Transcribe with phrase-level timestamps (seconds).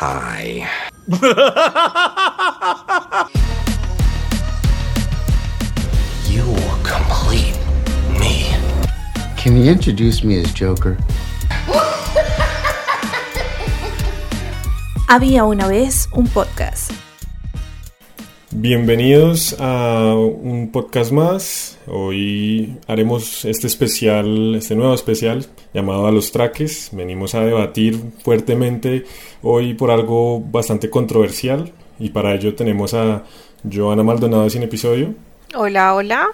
[0.00, 0.62] Hi.
[6.28, 6.44] you
[6.84, 7.58] complete
[8.20, 8.54] me.
[9.36, 10.96] Can you introduce me as Joker?
[15.08, 16.92] Había una vez un podcast.
[18.60, 21.78] Bienvenidos a un podcast más.
[21.86, 26.88] Hoy haremos este especial, este nuevo especial llamado A los Traques.
[26.90, 29.04] Venimos a debatir fuertemente
[29.42, 33.22] hoy por algo bastante controversial y para ello tenemos a
[33.62, 35.14] Joana Maldonado sin episodio.
[35.54, 36.26] Hola, hola.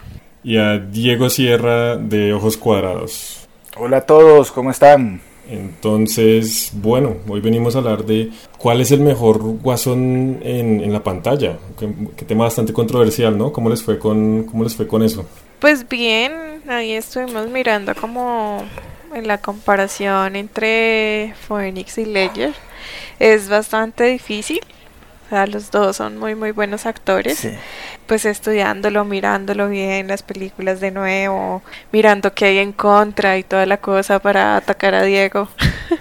[0.43, 3.47] Y a Diego Sierra de Ojos Cuadrados.
[3.77, 5.21] Hola a todos, ¿cómo están?
[5.49, 11.03] Entonces, bueno, hoy venimos a hablar de cuál es el mejor guasón en, en la
[11.03, 11.59] pantalla.
[11.79, 13.53] Que, tema bastante controversial, ¿no?
[13.53, 15.27] ¿Cómo les fue con, cómo les fue con eso?
[15.59, 16.33] Pues bien,
[16.69, 18.63] ahí estuvimos mirando como
[19.15, 22.55] en la comparación entre Phoenix y Ledger.
[23.19, 24.61] Es bastante difícil.
[25.35, 27.39] Sea, los dos son muy, muy buenos actores.
[27.39, 27.51] Sí.
[28.07, 33.67] Pues estudiándolo, mirándolo bien, las películas de nuevo, mirando qué hay en contra y toda
[33.67, 35.49] la cosa para atacar a Diego.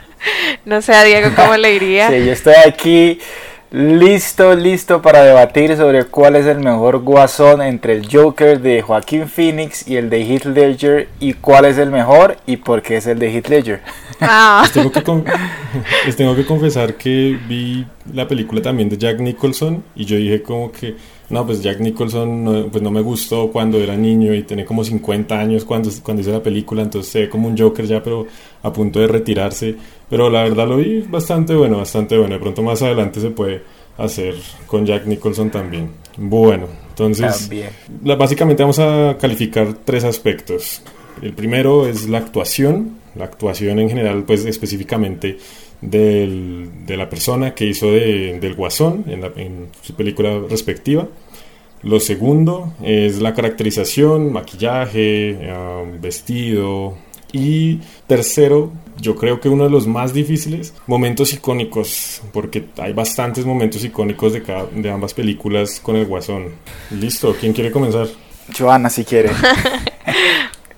[0.66, 2.10] no sé a Diego cómo le iría.
[2.12, 3.20] Sí, yo estoy aquí
[3.74, 9.28] listo, listo para debatir sobre cuál es el mejor guasón entre el Joker de Joaquín
[9.28, 13.08] Phoenix y el de Heath Ledger y cuál es el mejor y por qué es
[13.08, 13.82] el de Heath Ledger.
[14.22, 14.60] Ah.
[14.62, 15.26] Les tengo, que con-
[16.06, 20.44] les tengo que confesar que vi la película también de Jack Nicholson y yo dije
[20.44, 20.96] como que,
[21.30, 24.84] no, pues Jack Nicholson no, pues no me gustó cuando era niño y tenía como
[24.84, 28.28] 50 años cuando, cuando hizo la película, entonces se ve como un Joker ya, pero
[28.62, 29.76] a punto de retirarse.
[30.14, 32.36] Pero la verdad lo vi bastante bueno, bastante bueno.
[32.36, 33.64] De pronto más adelante se puede
[33.98, 34.36] hacer
[34.68, 35.90] con Jack Nicholson también.
[36.18, 37.40] Bueno, entonces...
[37.40, 37.70] También.
[38.04, 40.84] La- básicamente vamos a calificar tres aspectos.
[41.20, 45.38] El primero es la actuación, la actuación en general, pues específicamente
[45.82, 51.08] del- de la persona que hizo de- del guasón en, la- en su película respectiva.
[51.82, 56.96] Lo segundo es la caracterización, maquillaje, ah, vestido.
[57.36, 63.46] Y tercero, yo creo que uno de los más difíciles, momentos icónicos, porque hay bastantes
[63.46, 66.50] momentos icónicos de, cada- de ambas películas con el guasón.
[66.92, 68.08] Listo, ¿quién quiere comenzar?
[68.58, 69.32] Joana, si quiere.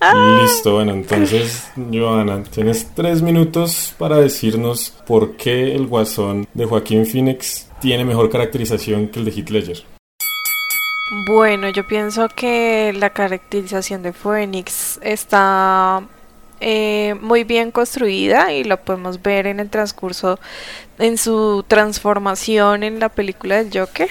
[0.43, 7.05] Listo, bueno, entonces, Joana, tienes tres minutos para decirnos por qué el guasón de Joaquín
[7.05, 9.83] Phoenix tiene mejor caracterización que el de Heath Ledger.
[11.27, 16.03] Bueno, yo pienso que la caracterización de Phoenix está
[16.59, 20.39] eh, muy bien construida y lo podemos ver en el transcurso,
[20.99, 24.09] en su transformación en la película del Joker.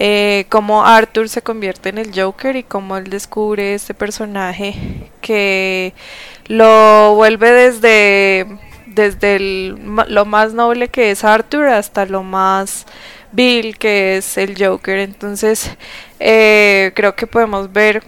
[0.00, 5.92] Eh, cómo Arthur se convierte en el Joker y cómo él descubre este personaje que
[6.46, 8.46] lo vuelve desde,
[8.86, 9.76] desde el
[10.08, 12.86] lo más noble que es Arthur hasta lo más
[13.32, 14.98] vil que es el Joker.
[14.98, 15.70] Entonces
[16.20, 18.02] eh, creo que podemos ver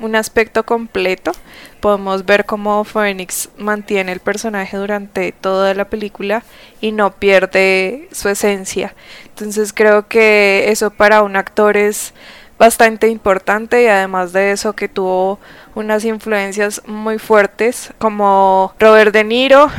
[0.00, 1.32] un aspecto completo.
[1.80, 6.44] Podemos ver cómo Phoenix mantiene el personaje durante toda la película
[6.80, 8.94] y no pierde su esencia.
[9.24, 12.12] Entonces creo que eso para un actor es
[12.60, 15.38] bastante importante y además de eso que tuvo
[15.74, 19.70] unas influencias muy fuertes como Robert De Niro.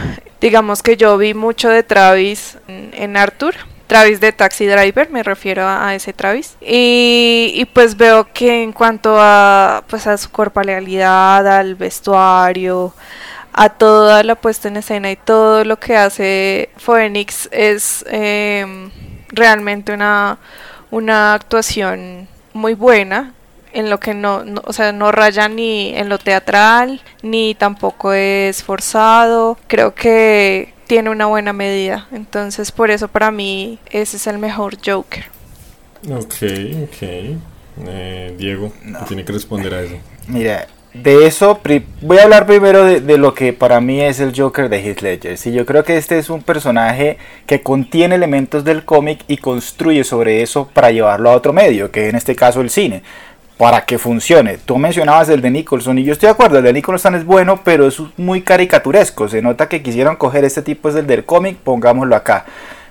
[0.41, 3.53] Digamos que yo vi mucho de Travis en, Arthur.
[3.91, 6.55] Travis de Taxi Driver, me refiero a, ese Travis.
[6.61, 12.93] Y, pues veo que en cuanto a, pues a su corporalidad, al vestuario,
[13.51, 18.65] a toda la puesta en escena y todo lo que hace Phoenix es eh,
[19.27, 20.37] realmente una,
[20.89, 23.33] una actuación muy buena
[23.73, 28.63] en lo que no- o sea, no raya ni en lo teatral, ni tampoco es
[28.63, 29.57] forzado.
[29.67, 32.05] Creo que tiene una buena medida.
[32.11, 35.23] Entonces, por eso para mí ese es el mejor Joker.
[36.09, 36.33] Ok,
[36.83, 37.01] ok.
[37.87, 38.73] Eh, Diego,
[39.07, 39.95] tiene que responder a eso.
[40.27, 44.19] Mira, de eso pri- voy a hablar primero de, de lo que para mí es
[44.19, 45.37] el Joker de Heath Ledger.
[45.37, 50.03] Sí, yo creo que este es un personaje que contiene elementos del cómic y construye
[50.03, 53.01] sobre eso para llevarlo a otro medio, que en este caso el cine,
[53.61, 54.57] para que funcione.
[54.57, 57.61] Tú mencionabas el de Nicholson y yo estoy de acuerdo, el de Nicholson es bueno,
[57.63, 59.27] pero es muy caricaturesco.
[59.29, 62.45] Se nota que quisieron coger este tipo es el del cómic, pongámoslo acá.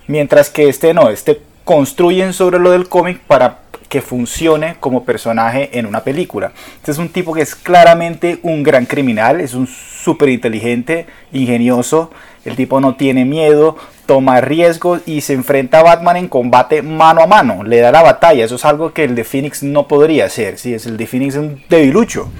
[0.06, 5.76] Mientras que este no, este construyen sobre lo del cómic para que funcione como personaje
[5.76, 6.52] en una película.
[6.76, 12.12] Este es un tipo que es claramente un gran criminal, es un súper inteligente, ingenioso,
[12.44, 13.76] el tipo no tiene miedo,
[14.06, 18.02] toma riesgos y se enfrenta a Batman en combate mano a mano, le da la
[18.02, 20.72] batalla, eso es algo que el de Phoenix no podría hacer, ¿sí?
[20.72, 22.31] es el de Phoenix es un debilucho.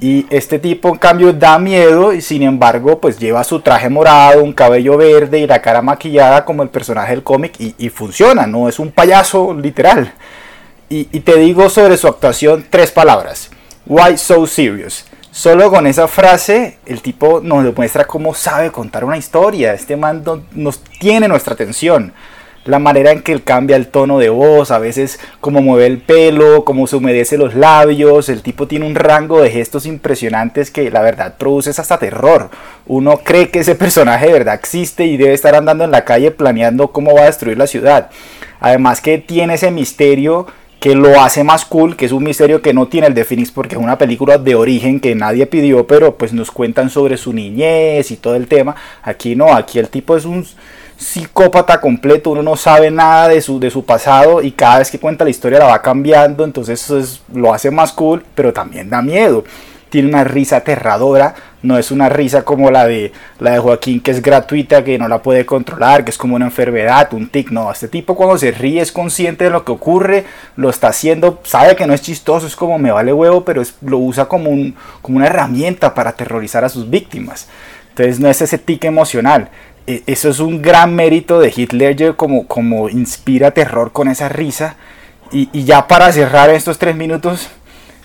[0.00, 4.42] Y este tipo en cambio da miedo y sin embargo pues lleva su traje morado,
[4.42, 8.46] un cabello verde y la cara maquillada como el personaje del cómic y, y funciona,
[8.46, 10.12] no es un payaso literal.
[10.96, 13.50] Y, te digo sobre su actuación tres palabras.
[13.84, 15.04] Why so serious?
[15.32, 19.74] Solo con esa frase el tipo nos demuestra cómo sabe contar una historia.
[19.74, 22.12] Este man no- nos tiene nuestra atención.
[22.64, 25.98] La manera en que él cambia el tono de voz, a veces cómo mueve el
[25.98, 28.28] pelo, cómo se humedece los labios.
[28.28, 32.50] El tipo tiene un rango de gestos impresionantes que la verdad produce hasta terror.
[32.86, 36.30] Uno cree que ese personaje de verdad existe y debe estar andando en la calle
[36.30, 38.10] planeando cómo va a destruir la ciudad.
[38.60, 40.46] Además que tiene ese misterio
[40.84, 43.74] que lo hace más cool, que es un misterio que no tiene el de porque
[43.74, 48.10] es una película de origen que nadie pidió, pero pues nos cuentan sobre su niñez
[48.10, 48.76] y todo el tema.
[49.02, 50.46] Aquí no, aquí el tipo es un
[50.98, 54.98] psicópata completo, uno no sabe nada de su, de su pasado y cada vez que
[54.98, 59.00] cuenta la historia la va cambiando, entonces es- lo hace más cool, pero también da
[59.00, 59.42] miedo.
[59.94, 64.10] Tiene una risa aterradora, no es una risa como la de la de Joaquín que
[64.10, 67.70] es gratuita, que no la puede controlar, que es como una enfermedad, un tic, no,
[67.70, 70.24] este tipo cuando se ríe es consciente de lo que ocurre,
[70.56, 73.98] lo está haciendo, sabe que no es chistoso, es como me vale huevo, pero lo
[73.98, 77.46] usa como, un, como una herramienta para aterrorizar a sus víctimas.
[77.90, 79.48] Entonces no es ese tic emocional.
[79.86, 84.74] E- Eso es un gran mérito de como, como inspira terror con esa risa.
[85.30, 87.48] Y, y ya para cerrar estos tres minutos,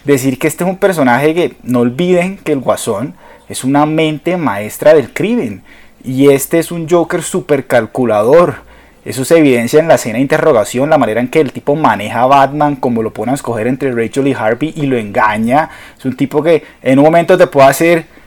[0.03, 3.15] decir que este es un personaje que no olviden que el Guasón
[3.47, 5.63] es una mente maestra del crimen.
[6.03, 8.55] Y este es un Joker super calculador.
[9.03, 12.21] Eso se evidencia en la escena de interrogación, la manera en que el tipo maneja
[12.21, 15.69] a Batman, como lo pone a escoger entre Rachel y Harvey y lo engaña.
[15.97, 18.19] Es un tipo que en un momento te puede hacer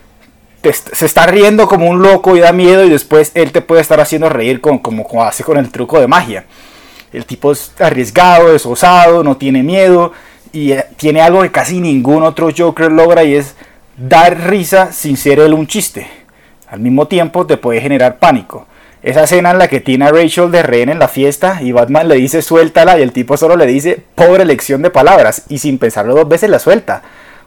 [0.71, 4.01] se está riendo como un loco y da miedo y después él te puede estar
[4.01, 6.45] haciendo reír con, como, como hace con el truco de magia.
[7.13, 10.13] El tipo es arriesgado, es osado, no tiene miedo
[10.53, 13.55] y eh, tiene algo que casi ningún otro Joker logra y es
[13.97, 16.07] dar risa sin ser él un chiste.
[16.69, 18.67] Al mismo tiempo te puede generar pánico.
[19.03, 22.07] Esa escena en la que tiene a Rachel de rehén en la fiesta y Batman
[22.07, 25.79] le dice suéltala y el tipo solo le dice pobre elección de palabras y sin
[25.79, 27.03] pensarlo dos veces la suelta.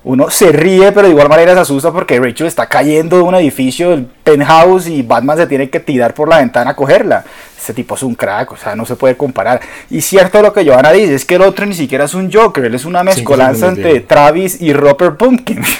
[0.05, 3.33] Uno se ríe pero de igual manera se asusta porque Rachel está cayendo de un
[3.33, 7.25] edificio del penthouse y Batman se tiene que tirar por la ventana a cogerla.
[7.57, 9.59] Este tipo es un crack, o sea, no se puede comparar.
[9.89, 12.65] Y cierto lo que Johanna dice, es que el otro ni siquiera es un Joker,
[12.65, 14.01] él es una mezcolanza entre.
[14.01, 15.63] Travis y Robert Pumpkin.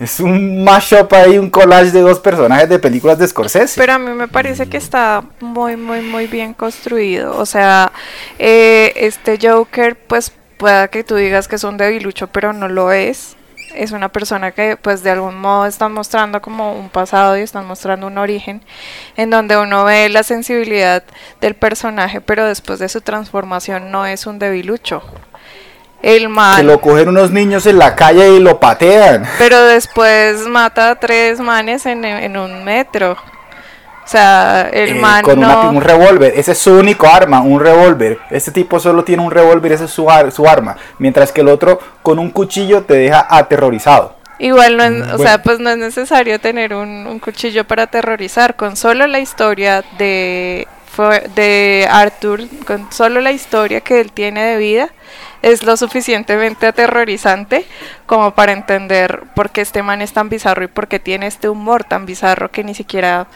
[0.00, 3.80] Es un mashup ahí, un collage de dos personajes de películas de Scorsese.
[3.80, 7.38] Pero a mí me parece que está muy, muy, muy bien construido.
[7.38, 7.92] O sea,
[8.36, 12.90] eh, este Joker, pues pueda que tú digas que es un debilucho, pero no lo
[12.90, 13.36] es.
[13.74, 17.66] Es una persona que, pues de algún modo están mostrando como un pasado y están
[17.66, 18.62] mostrando un origen
[19.16, 21.02] en donde uno ve la sensibilidad
[21.40, 25.02] del personaje, pero después de su transformación no es un debilucho.
[26.02, 26.66] El que mal.
[26.66, 29.24] lo cogen unos niños en la calle y lo patean.
[29.38, 33.16] Pero después mata a tres manes en, en un metro.
[34.12, 36.34] O sea, el Eh, man con una- un revólver.
[36.36, 38.18] Ese es su único arma, un revólver.
[38.28, 40.76] Este tipo solo tiene un revólver, ese es su, ar- su arma.
[40.98, 44.16] Mientras que el otro con un cuchillo te deja aterrorizado.
[44.38, 45.18] Igual no es, o bueno.
[45.18, 48.54] sea, pues no es necesario tener un, un cuchillo para aterrorizar.
[48.54, 50.66] Con solo la historia de,
[51.34, 54.90] de Arthur, con solo la historia que él tiene de vida,
[55.42, 57.66] es lo suficientemente aterrorizante
[58.06, 61.48] como para entender por qué este man es tan bizarro y por qué tiene este
[61.48, 63.26] humor tan bizarro que ni siquiera,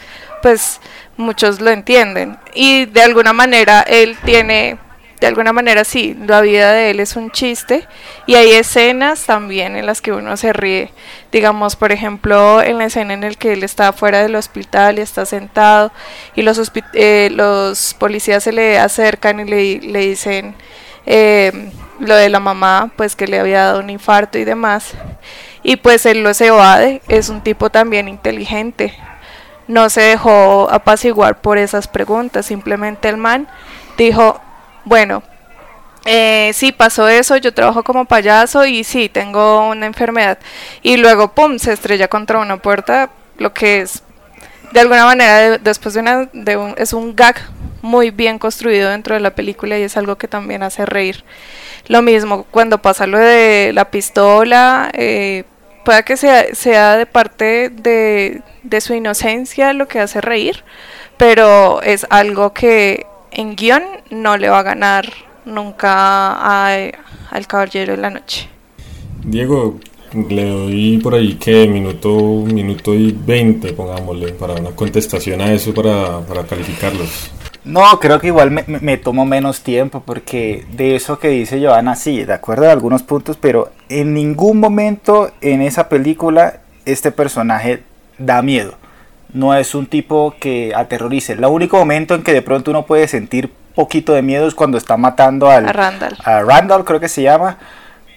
[0.41, 0.79] pues,
[1.17, 2.37] muchos lo entienden.
[2.53, 4.77] Y de alguna manera él tiene
[5.19, 7.87] de alguna manera sí, la vida de él es un chiste
[8.27, 10.91] y hay escenas también en las que uno se ríe.
[11.31, 15.01] Digamos, por ejemplo, en la escena en la que él está fuera del hospital y
[15.01, 15.91] está sentado
[16.35, 20.55] y los, eh, los policías se le acercan y le, le dicen
[21.07, 24.93] eh, lo de la mamá, pues que le había dado un infarto y demás.
[25.63, 28.93] Y pues él lo se evade, es un tipo también inteligente.
[29.67, 33.47] No se dejó apaciguar por esas preguntas, simplemente el man
[33.97, 34.39] dijo,
[34.87, 35.21] bueno,
[36.05, 40.37] eh, sí pasó eso, yo trabajo como payaso y sí, tengo una enfermedad.
[40.81, 44.03] Y luego, ¡pum!, se estrella contra una puerta, lo que es,
[44.71, 47.35] de alguna manera, de- después de una, de un, es un gag
[47.81, 51.23] muy bien construido dentro de la película y es algo que también hace reír.
[51.87, 55.43] Lo mismo cuando pasa lo de la pistola, eh,
[55.85, 60.63] pueda que sea, sea de parte de su inocencia lo que hace reír,
[61.17, 65.05] pero es algo que en guion no le va a ganar
[65.45, 66.91] nunca a-
[67.31, 68.49] al Caballero de la Noche.
[69.23, 69.79] Diego,
[70.29, 75.73] le doy por ahí que minuto, minuto y 20, pongámosle, para una contestación a eso,
[75.73, 77.31] para, para calificarlos.
[77.65, 81.61] No, creo que igual me, me, me tomo menos tiempo porque de eso que dice
[81.61, 87.11] Joana, sí, de acuerdo a algunos puntos, pero en ningún momento en esa película este
[87.11, 87.83] personaje
[88.17, 88.75] da miedo.
[89.37, 91.33] No es un tipo que aterrorice.
[91.33, 94.79] El único momento en que de pronto uno puede sentir poquito de miedo es cuando
[94.79, 96.17] está matando al, A Randall.
[96.23, 97.59] a Randall, creo que se llama,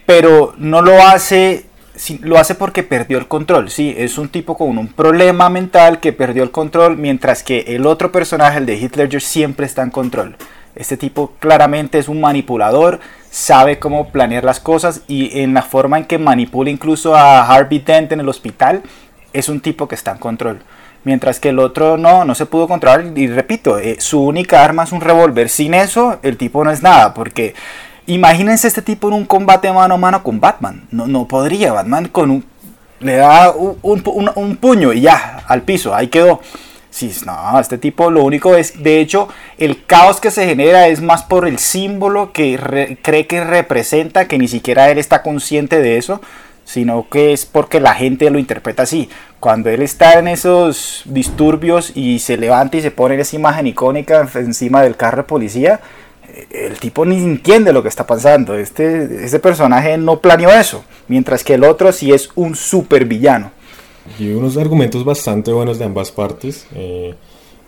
[0.06, 1.66] pero no lo hace,
[2.22, 3.70] lo hace porque perdió el control.
[3.70, 7.84] Sí, es un tipo con un problema mental que perdió el control, mientras que el
[7.84, 10.36] otro personaje, el de Ledger, siempre está en control.
[10.74, 13.00] Este tipo claramente es un manipulador,
[13.30, 17.80] sabe cómo planear las cosas y en la forma en que manipula incluso a Harvey
[17.80, 18.82] Dent en el hospital,
[19.34, 20.62] es un tipo que está en control.
[21.04, 23.16] Mientras que el otro no, no se pudo controlar.
[23.16, 25.48] Y repito, eh, su única arma es un revólver.
[25.48, 27.14] Sin eso, el tipo no es nada.
[27.14, 27.54] Porque
[28.06, 30.86] imagínense este tipo en un combate mano a mano con Batman.
[30.90, 31.72] No, no podría.
[31.72, 32.44] Batman con un,
[33.00, 35.94] le da un, puño y ya, al piso.
[35.94, 36.40] Ahí quedó.
[36.92, 39.28] Sí, no, este tipo lo único es, de hecho,
[39.58, 44.26] el caos que se genera es más por el símbolo que re- cree que representa,
[44.26, 46.20] que ni siquiera él está consciente de eso,
[46.70, 49.08] sino que es porque la gente lo interpreta así.
[49.40, 54.28] Cuando él está en esos disturbios y se levanta y se pone esa imagen icónica
[54.36, 55.80] encima del carro de policía,
[56.28, 58.54] eh, el tipo ni entiende lo que está pasando.
[58.54, 63.50] Este, este personaje no planeó eso, mientras que el otro sí es un super villano.
[64.20, 66.68] Y unos argumentos bastante buenos de ambas partes.
[66.72, 67.16] Eh,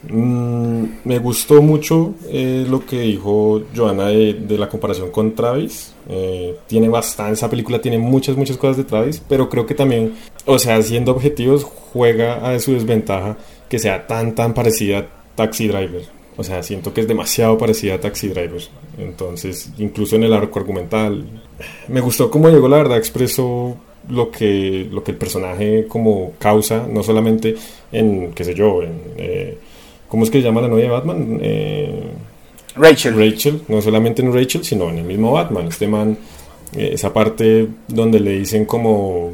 [0.09, 5.94] mm, me gustó mucho eh, lo que dijo Joana de, la comparación con Travis.
[6.09, 10.14] Eh, tiene bastante, esa película tiene muchas, muchas cosas de Travis, pero creo que también,
[10.47, 13.37] o sea, siendo objetivos, juega a su desventaja
[13.68, 16.02] que sea tan, tan parecida a Taxi Driver.
[16.37, 18.62] O sea, siento que es demasiado parecida a Taxi Driver.
[18.99, 21.25] Entonces, incluso en el arco argumental,
[21.88, 23.76] me gustó cómo llegó, la verdad, expresó
[24.09, 27.54] lo que, lo que el personaje como causa, no solamente
[27.92, 29.00] en, qué sé yo, en...
[29.16, 29.59] eh,
[30.12, 31.38] ¿Cómo es que se llama la novia de Batman?
[31.40, 32.02] Eh,
[32.76, 33.16] Rachel.
[33.16, 35.69] Rachel, no solamente en Rachel, sino en el mismo Batman.
[35.69, 36.19] Este man,
[36.76, 39.31] eh, esa parte donde le dicen como,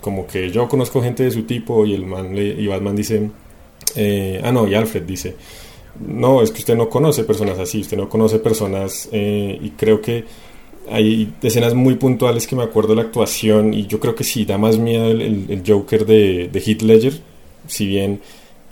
[0.00, 3.30] como que yo conozco gente de su tipo y el man le- y Batman dice,
[3.94, 5.36] eh, ah no, y Alfred dice,
[6.04, 10.00] no, es que usted no conoce personas así, usted no conoce personas eh, y creo
[10.00, 10.24] que
[10.90, 14.44] hay escenas muy puntuales que me acuerdo de la actuación y yo creo que sí,
[14.44, 17.12] da más miedo el, el- el Joker de, de Heath Ledger,
[17.68, 18.20] si bien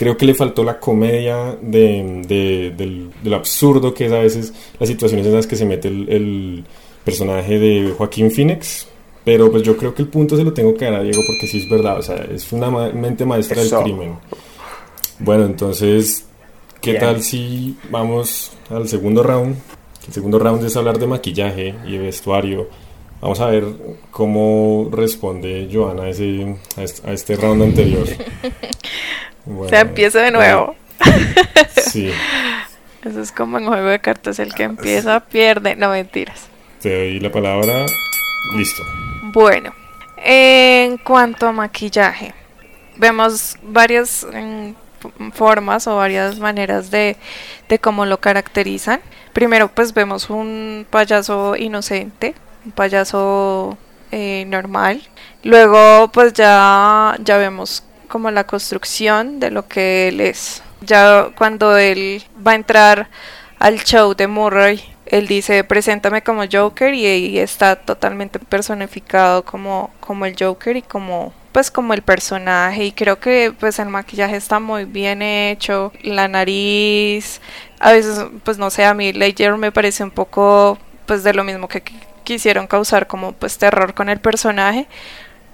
[0.00, 4.18] creo que le faltó la comedia de, de- del, de lo absurdo que es a
[4.20, 6.64] veces las situaciones en las que se mete el, el
[7.04, 8.86] personaje de Joaquín Phoenix.
[9.26, 11.46] Pero pues yo creo que el punto se lo tengo que dar a Diego porque
[11.46, 13.76] sí es verdad, o sea, es una ma- mente maestra Eso.
[13.76, 14.14] del crimen.
[15.18, 16.24] Bueno, entonces,
[16.80, 17.02] ¿qué Bien.
[17.02, 19.56] tal si vamos al segundo round?
[20.08, 22.68] El segundo round es hablar de maquillaje y de vestuario.
[23.20, 23.64] Vamos a ver
[24.10, 26.56] cómo responde Joana a, ese,
[27.04, 28.06] a este round anterior.
[29.50, 30.76] Bueno, O sea, empieza de nuevo.
[31.76, 32.12] Sí,
[33.04, 35.74] Eso es como en juego de cartas, el que empieza pierde.
[35.74, 36.48] No mentiras.
[36.80, 37.86] te doy la palabra.
[38.56, 38.82] Listo.
[39.32, 39.74] Bueno,
[40.18, 42.34] en cuanto a maquillaje,
[42.96, 47.16] vemos varias mm, formas o varias maneras de,
[47.68, 49.00] de cómo lo caracterizan.
[49.32, 52.34] Primero, pues vemos un payaso inocente,
[52.66, 53.78] un payaso
[54.12, 55.02] eh, normal.
[55.42, 60.62] Luego, pues ya, ya vemos como la construcción de lo que él es.
[60.82, 63.08] Ya cuando él va a entrar
[63.58, 69.90] al show de Murray, él dice, preséntame como Joker y, ahí está totalmente personificado como,
[70.00, 74.36] como el Joker y como pues como el personaje y creo que pues el maquillaje
[74.36, 77.40] está muy bien hecho, la nariz,
[77.80, 81.42] a veces pues no sé, a mí Ledger me parece un poco pues de lo
[81.44, 81.92] mismo que qu-
[82.24, 84.86] quisieron causar como pues terror con el personaje,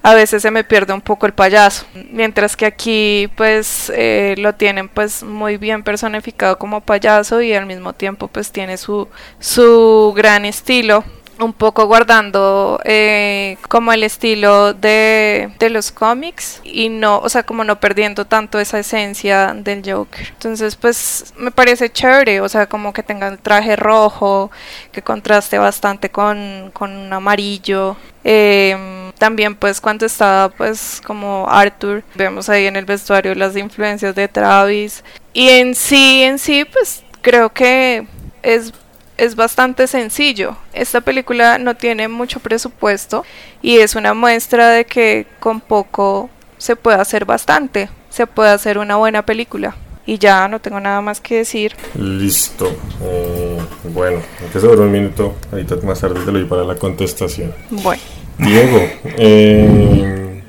[0.07, 4.55] a veces se me pierde un poco el payaso, mientras que aquí pues eh, lo
[4.55, 9.09] tienen pues muy bien personificado como payaso y al mismo tiempo pues tiene su,
[9.41, 11.03] su gran estilo,
[11.41, 17.43] un poco guardando eh, como el estilo de, de los cómics y no, o sea,
[17.43, 20.29] como no perdiendo tanto esa esencia del Joker.
[20.35, 24.53] Entonces pues me parece chévere, o sea, como que tenga el traje rojo,
[24.93, 27.97] que contraste bastante con, con un amarillo.
[28.23, 34.15] Eh, también pues cuando estaba pues como Arthur, vemos ahí en el vestuario las influencias
[34.15, 35.03] de Travis.
[35.33, 38.07] Y en sí, en sí pues creo que
[38.43, 38.73] es,
[39.17, 40.57] es bastante sencillo.
[40.73, 43.25] Esta película no tiene mucho presupuesto
[43.63, 48.79] y es una muestra de que con poco se puede hacer bastante, se puede hacer
[48.79, 49.77] una buena película.
[50.09, 51.75] Y ya no tengo nada más que decir.
[51.97, 52.73] Listo.
[53.03, 53.59] Eh,
[53.93, 57.53] bueno, aunque sobre un minuto, ahorita más tarde te lo doy para la contestación.
[57.71, 58.01] Bueno,
[58.39, 58.79] Diego,
[59.19, 60.43] eh,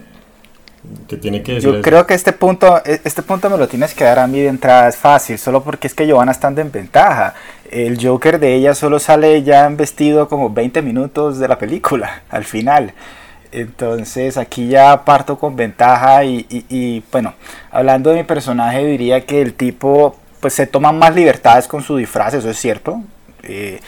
[1.22, 4.04] tiene que decir Yo creo que este punto, e- este punto me lo tienes que
[4.04, 7.34] dar a mí de entrada, es fácil, solo porque es que Giovanna está en ventaja.
[7.72, 12.24] El Joker de ella solo sale ya en vestido como 20 minutos de la película,
[12.30, 12.94] al final.
[13.52, 17.34] Entonces aquí ya parto con ventaja y, y- y, bueno,
[17.72, 21.96] hablando de mi personaje diría que el tipo pues se toma más libertades con su
[21.98, 23.02] disfraz, eso es cierto.
[23.44, 23.80] eh,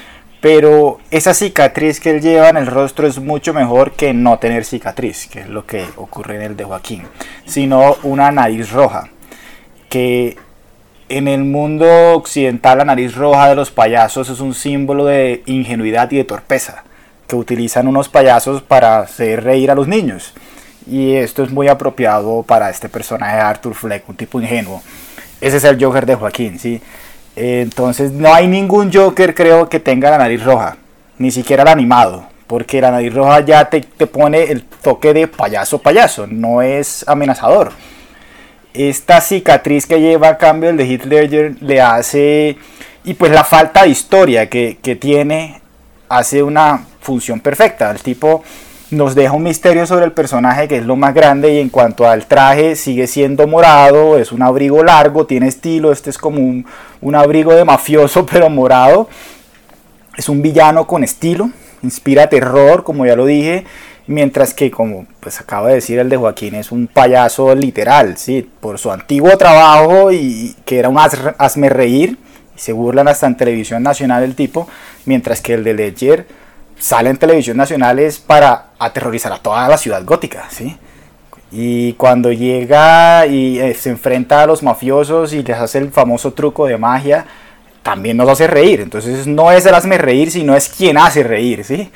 [0.41, 4.63] pero esa cicatriz que él lleva en el rostro es mucho mejor que no tener
[4.63, 7.03] cicatriz, que es lo que ocurre en el de Joaquín,
[7.45, 9.09] sino una nariz roja,
[9.89, 10.37] que
[11.09, 16.09] en el mundo occidental la nariz roja de los payasos es un símbolo de ingenuidad
[16.11, 16.83] y de torpeza,
[17.27, 20.33] que utilizan unos payasos para hacer reír a los niños.
[20.87, 24.81] Y esto es muy apropiado para este personaje de Arthur Fleck, un tipo ingenuo.
[25.41, 26.81] Ese es el Joker de Joaquín, ¿sí?
[27.41, 30.75] Entonces no hay ningún Joker creo que tenga la nariz roja,
[31.17, 35.25] ni siquiera el animado, porque la nariz roja ya te, te pone el toque de
[35.29, 37.71] payaso payaso, no es amenazador.
[38.73, 42.57] Esta cicatriz que lleva a cambio el de Ledger le hace,
[43.05, 45.61] y pues la falta de historia que, que tiene,
[46.09, 47.89] hace una función perfecta.
[47.89, 48.43] El tipo
[48.91, 52.07] nos deja un misterio sobre el personaje que es lo más grande y en cuanto
[52.07, 56.65] al traje sigue siendo morado, es un abrigo largo, tiene estilo, este es como un,
[57.01, 59.09] un abrigo de mafioso pero morado.
[60.17, 61.49] Es un villano con estilo,
[61.81, 63.63] inspira terror, como ya lo dije,
[64.07, 68.49] mientras que como pues acaba de decir el de Joaquín es un payaso literal, sí,
[68.59, 72.17] por su antiguo trabajo y que era un hazme reír,
[72.55, 74.67] se burlan hasta en televisión nacional el tipo,
[75.05, 76.38] mientras que el de Ledger
[76.79, 80.77] sale en televisión nacional es para aterrorizar a toda la ciudad gótica, ¿sí?
[81.51, 86.33] Y cuando llega y eh, se enfrenta a los mafiosos y les hace el famoso
[86.33, 87.25] truco de magia,
[87.83, 88.81] también nos hace reír.
[88.81, 91.91] Entonces no es el hazme reír, sino es quien hace reír, ¿sí?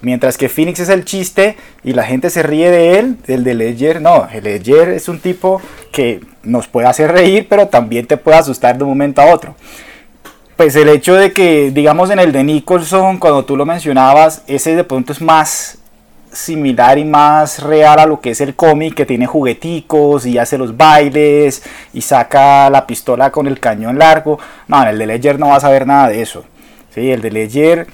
[0.00, 3.54] Mientras que Phoenix es el chiste y la gente se ríe de él, el de
[3.54, 4.28] Ledger no.
[4.32, 8.78] El Ledger es un tipo que nos puede hacer reír, pero también te puede asustar
[8.78, 9.56] de un momento a otro
[10.58, 14.74] pues el hecho de que, digamos, en el de Nicholson, cuando tú lo mencionabas, ese
[14.74, 15.78] de pronto es más
[16.32, 20.58] similar y más real a lo que es el cómic, que tiene jugueticos y hace
[20.58, 21.62] los bailes
[21.94, 24.40] y saca la pistola con el cañón largo.
[24.66, 26.44] No, en el de Ledger no vas a ver nada de eso.
[26.92, 27.08] ¿sí?
[27.08, 27.86] El de Ledger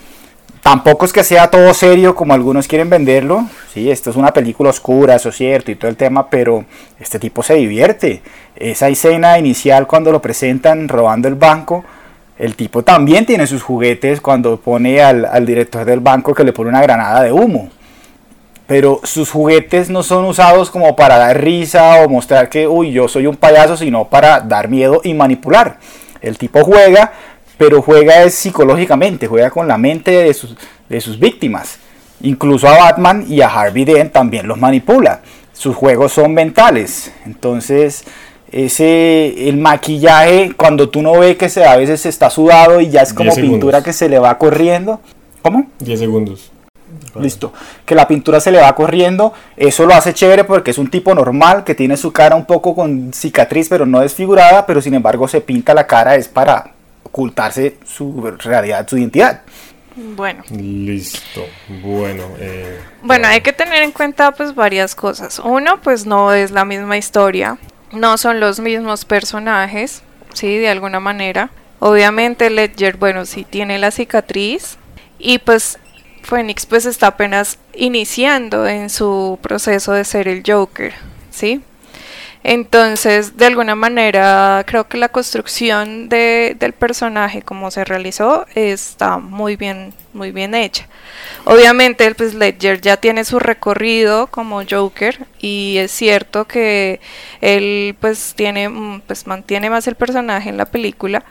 [0.63, 3.47] tampoco es que sea todo serio como algunos quieren venderlo.
[3.75, 6.65] Sí, esto es una película oscura, eso es cierto, y todo el tema, pero
[6.99, 8.23] este tipo se divierte.
[8.57, 11.85] Esa escena inicial cuando lo presentan robando el banco
[12.39, 16.53] el tipo también tiene sus juguetes cuando pone al, al, director del banco que le
[16.53, 17.71] pone una granada de humo.
[18.67, 23.09] Pero sus juguetes no son usados como para dar risa o mostrar que, uy, yo
[23.09, 25.79] soy un payaso, sino para dar miedo y manipular.
[26.23, 27.13] El tipo juega,
[27.59, 30.57] pero juega psicológicamente, juega con la mente de sus,
[30.89, 31.79] de sus víctimas.
[32.23, 35.21] Incluso a Batman y a Harvey Dent también los manipula.
[35.53, 37.13] Sus juegos son mentales.
[37.27, 38.05] Entonces,
[38.55, 43.03] ese el maquillaje cuando tú no ves que se a veces está sudado y ya
[43.03, 45.01] es como pintura que se le va corriendo
[45.43, 45.67] ¿cómo?
[45.81, 46.53] 10 segundos
[47.21, 47.53] listo
[47.85, 51.13] que la pintura se le va corriendo eso lo hace chévere porque es un tipo
[51.17, 55.27] normal que tiene su cara un poco con cicatriz pero no desfigurada pero sin embargo
[55.27, 56.71] se pinta la cara es para
[57.03, 59.43] ocultarse su realidad su identidad
[59.97, 60.43] bueno.
[60.51, 61.47] Listo.
[61.81, 62.25] Bueno.
[62.41, 65.39] Eh, bueno, hay que tener en cuenta pues varias cosas.
[65.39, 67.59] Uno, pues no es la misma historia
[67.95, 70.03] no son los mismos personajes,
[70.33, 71.51] sí, de alguna manera.
[71.81, 74.79] Obviamente Ledger, bueno, sí tiene la cicatriz
[75.19, 75.79] y pues
[76.23, 80.95] Phoenix pues está apenas iniciando en su proceso de ser el Joker,
[81.31, 81.63] ¿sí?
[82.47, 89.17] Entonces, de alguna manera, creo que la construcción de, del personaje como se realizó está
[89.17, 90.87] muy bien, muy bien hecha.
[91.47, 97.01] Obviamente, pues Ledger ya tiene su recorrido como Joker y es cierto que
[97.41, 98.71] él pues tiene,
[99.07, 101.25] pues mantiene más el personaje en la película,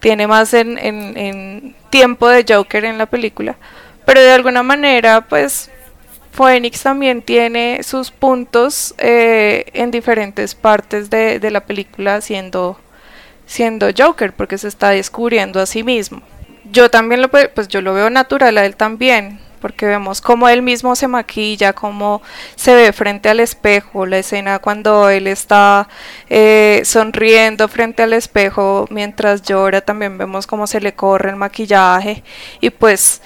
[0.00, 3.56] tiene más en, tiempo de Joker en la película,
[4.04, 5.70] pero de alguna manera, pues
[6.38, 12.78] Phoenix también tiene sus puntos eh, en diferentes partes de, la película siendo,
[13.44, 16.22] siendo Joker, porque se está descubriendo a sí mismo.
[16.70, 20.62] Yo también lo, pues yo lo veo natural a él también, porque vemos cómo él
[20.62, 22.22] mismo se maquilla, cómo
[22.54, 25.88] se ve frente al espejo, la escena cuando él está
[26.30, 32.22] eh, sonriendo frente al espejo mientras llora, también vemos cómo se le corre el maquillaje
[32.60, 33.22] y pues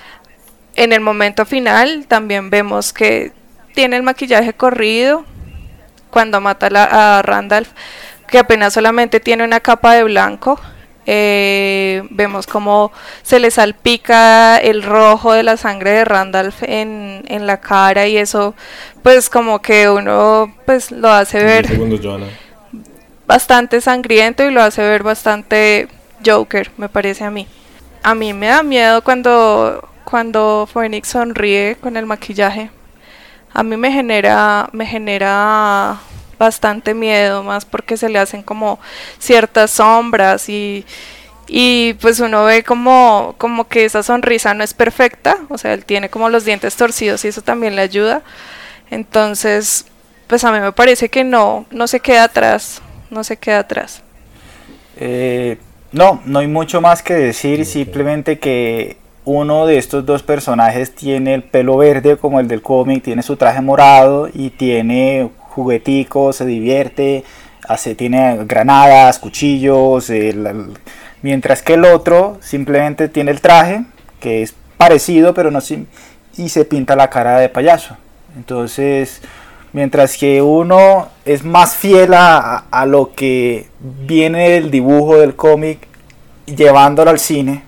[0.74, 3.32] en el momento final también vemos que
[3.74, 5.24] tiene el maquillaje corrido
[6.10, 7.70] cuando mata la, a Randolph,
[8.28, 10.58] que apenas solamente tiene una capa de blanco
[11.04, 12.92] Eh, vemos como
[13.24, 18.16] se le salpica el rojo de la sangre de Randolph en, en la cara y
[18.16, 18.54] eso
[19.02, 21.98] pues como que uno pues lo hace ver Segundo,
[23.26, 25.88] bastante sangriento y lo hace ver bastante
[26.24, 27.48] Joker, me parece a mí.
[28.04, 32.68] A mí me da miedo cuando cuando Phoenix sonríe con el maquillaje.
[33.54, 35.98] A mí me genera me genera
[36.38, 38.78] bastante miedo, más porque se le hacen como
[39.18, 40.84] ciertas sombras y
[41.48, 45.86] y pues uno ve como como que esa sonrisa no es perfecta, o sea, él
[45.86, 48.20] tiene como los dientes torcidos y eso también le ayuda.
[48.90, 49.86] Entonces,
[50.26, 54.02] pues a mí me parece que no no se queda atrás, no se queda atrás.
[54.98, 55.56] Eh,
[55.90, 61.34] no, no hay mucho más que decir, simplemente que uno de estos dos personajes tiene
[61.34, 66.46] el pelo verde como el del cómic, tiene su traje morado y tiene jugueticos, se
[66.46, 67.24] divierte,
[67.68, 70.72] hace, tiene granadas, cuchillos, el-
[71.22, 73.84] mientras que el otro simplemente tiene el traje,
[74.18, 75.60] que es parecido, pero no
[76.36, 77.96] y se pinta la cara de payaso.
[78.36, 79.20] Entonces,
[79.72, 85.86] mientras que uno es más fiel a, a lo que viene del dibujo del cómic,
[86.46, 87.62] llevándolo al cine,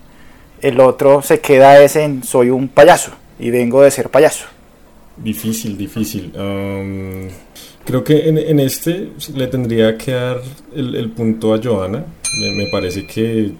[0.65, 4.47] el otro se queda ese en soy un payaso y vengo de ser payaso.
[5.17, 6.33] Difícil, difícil.
[7.85, 10.41] Creo que en, este le tendría que dar
[10.75, 12.05] el, punto a Joana.
[12.57, 13.53] Me, parece que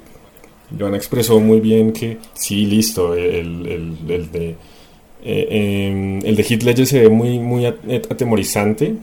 [0.77, 3.67] Joana expresó muy bien que sí, listo, el,
[4.09, 4.57] el- de...
[5.23, 8.95] eh, em, el de Heath se ve muy, muy at- atemorizante,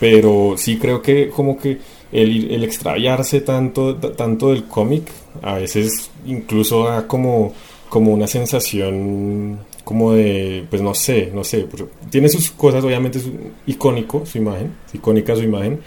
[0.00, 1.78] pero sí creo que como que
[2.14, 5.10] el, el extraviarse tanto, tanto del cómic
[5.42, 7.52] a veces incluso da como,
[7.88, 11.66] como una sensación como de, pues no sé, no sé,
[12.08, 13.26] tiene sus cosas, obviamente es
[13.66, 15.80] icónico su imagen, es icónica su imagen,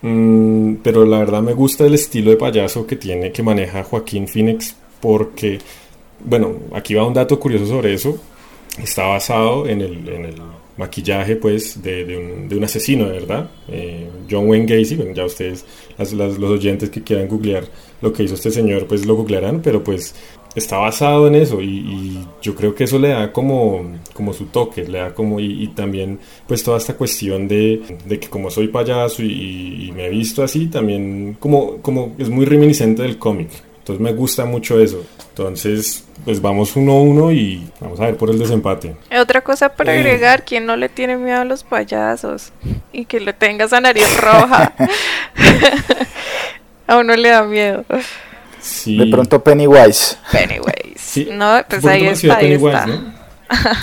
[0.00, 4.28] Mm, pero la verdad me gusta el estilo de payaso que tiene, que maneja Joaquín
[4.28, 5.58] Phoenix, porque,
[6.24, 8.18] bueno, aquí va un dato curioso sobre eso,
[8.80, 10.36] está basado en el, en el
[10.78, 13.50] maquillaje pues de, un, de un asesino de verdad.
[13.68, 15.64] Eh, John Wayne Gacy ya ustedes
[15.98, 17.64] las- los oyentes que quieran googlear
[18.00, 20.14] lo que hizo este señor pues lo googlearán pero pues
[20.54, 23.84] está basado en eso y, yo creo que eso le da como,
[24.32, 28.68] su toque le da como y, también pues toda esta cuestión de, que como soy
[28.68, 33.50] payaso y, y me he visto así también como, como es muy reminiscente del cómic
[33.88, 38.16] entonces me gusta mucho eso entonces pues vamos uno a uno y vamos a ver
[38.16, 39.98] por el desempate Otra cosa para Eh.
[40.00, 42.52] agregar, ¿quién no le tiene miedo a los payasos?
[42.92, 44.74] Y que le tenga esa nariz roja.
[46.86, 47.84] a uno le da miedo.
[48.60, 48.98] Sí.
[48.98, 50.16] De pronto Pennywise.
[50.96, 52.86] Sí, No, pues ahí está, ahí Pennywise, está.
[52.86, 53.14] ¿no?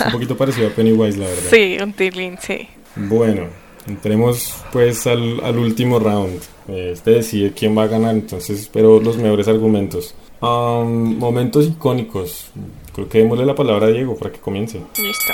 [0.06, 1.42] Un poquito parecido a Pennywise, la verdad.
[1.50, 2.68] Sí, un tilín, sí.
[2.94, 3.48] Bueno,
[3.86, 6.40] entremos pues al, al último round.
[6.68, 10.14] Eh, Este decide quién va a ganar, entonces espero los mejores argumentos.
[10.40, 12.50] Am, momentos icónicos.
[12.94, 14.78] Creo que démosle la palabra a Diego para que comience.
[14.98, 15.32] Listo.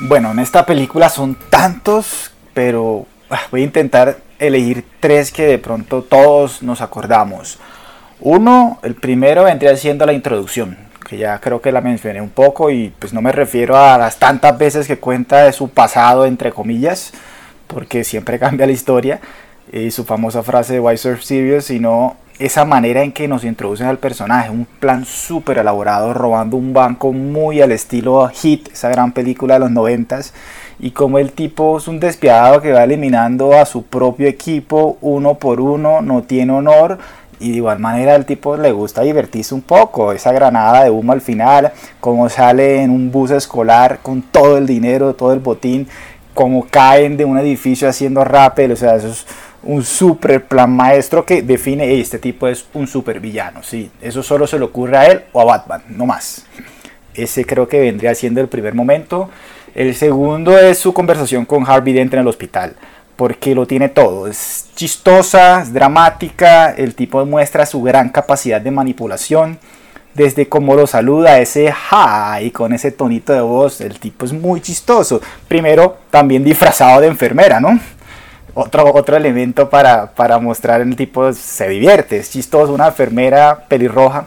[0.00, 5.58] Bueno, en esta película son tantos, pero ah, voy a intentar elegir tres que de
[5.58, 7.58] pronto todos nos acordamos.
[8.20, 10.76] Uno, el primero vendría siendo la introducción,
[11.08, 14.18] que ya creo que la mencioné un poco y pues no me refiero a las
[14.18, 17.12] tantas veces que cuenta de su pasado, entre comillas,
[17.66, 19.20] porque siempre cambia la historia,
[19.72, 23.86] y su famosa frase de Why Surf Serious, sino esa manera en que nos introducen
[23.86, 29.12] al personaje, un plan súper elaborado, robando un banco muy al estilo Hit, esa gran
[29.12, 30.34] película de los noventas,
[30.80, 35.34] y como el tipo es un despiadado que va eliminando a su propio equipo uno
[35.34, 36.98] por uno, no tiene honor,
[37.38, 41.12] y de igual manera al tipo le gusta divertirse un poco, esa granada de humo
[41.12, 45.88] al final, como sale en un bus escolar con todo el dinero, todo el botín,
[46.34, 49.26] como caen de un edificio haciendo rappel, o sea, eso es
[49.62, 54.22] un super plan maestro que define, "Ey, este tipo es un super villano, sí, eso
[54.22, 56.44] solo se le ocurre a él o a Batman, no más.
[57.14, 59.30] Ese creo que vendría siendo el primer momento.
[59.74, 62.74] El segundo es su conversación con Harvey Dent en el hospital,
[63.16, 64.26] porque lo tiene todo.
[64.26, 69.58] Es chistosa, es dramática, el tipo demuestra su gran capacidad de manipulación.
[70.14, 74.32] Desde cómo lo saluda, ese ja y con ese tonito de voz, el tipo es
[74.32, 75.20] muy chistoso.
[75.48, 77.80] Primero, también disfrazado de enfermera, ¿no?
[78.54, 84.26] Otro, otro elemento para, para mostrar el tipo se divierte, es chistoso, una enfermera pelirroja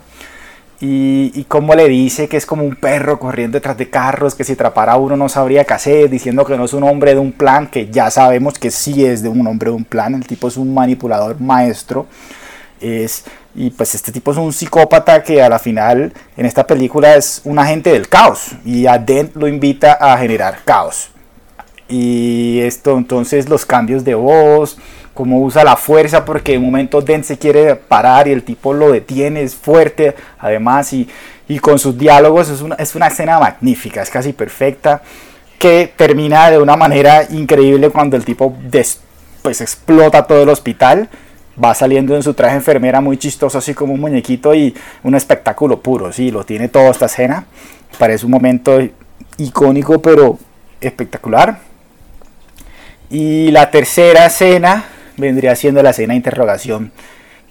[0.80, 4.44] y, y cómo le dice que es como un perro corriendo detrás de carros, que
[4.44, 7.20] si atrapara a uno no sabría qué hacer, diciendo que no es un hombre de
[7.20, 10.28] un plan, que ya sabemos que sí es de un hombre de un plan, el
[10.28, 12.06] tipo es un manipulador maestro.
[12.80, 13.24] Es,
[13.58, 17.42] y pues este tipo es un psicópata que a la final en esta película es
[17.44, 21.10] un agente del caos y a Dent lo invita a generar caos.
[21.90, 24.78] Y esto entonces los cambios de voz,
[25.16, 28.92] como usa la fuerza porque en momento Dent se quiere parar y el tipo lo
[28.92, 31.10] detiene, es fuerte además y,
[31.48, 35.02] y con sus diálogos es una, es una escena magnífica, es casi perfecta
[35.58, 39.00] que termina de una manera increíble cuando el tipo des,
[39.42, 41.10] pues explota todo el hospital
[41.64, 45.82] va saliendo en su traje enfermera muy chistoso así como un muñequito y un espectáculo
[45.82, 47.46] puro, sí, lo tiene toda esta escena,
[47.98, 48.80] parece un momento
[49.38, 50.38] icónico pero
[50.82, 51.60] espectacular.
[53.10, 56.92] Y la tercera escena vendría siendo la escena de interrogación,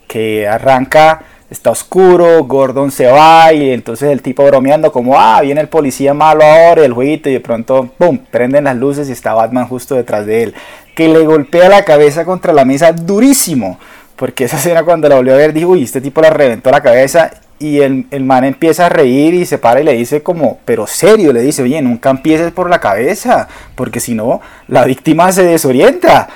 [0.07, 5.61] que arranca, está oscuro, Gordon se va y entonces el tipo bromeando como, ah, viene
[5.61, 9.35] el policía malo ahora, el jueguito, y de pronto, ¡pum!, prenden las luces y está
[9.35, 10.55] Batman justo detrás de él,
[10.95, 13.79] que le golpea la cabeza contra la mesa durísimo,
[14.17, 16.83] porque esa escena cuando la volvió a ver dijo, uy, este tipo la reventó la
[16.83, 20.59] cabeza y el, el, man empieza a reír y se para y le dice como,
[20.65, 25.33] pero serio, le dice, oye, nunca empieces por la cabeza, porque si no, la víctima
[25.33, 26.29] se desorienta.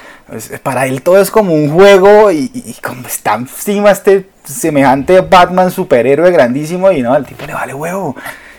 [0.63, 5.73] Para él todo es como un juego y, y como está encima este semejante Batman
[5.73, 8.15] superhéroe grandísimo y no, al tipo le vale huevo.